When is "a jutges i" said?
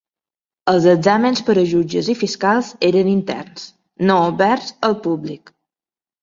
1.63-2.15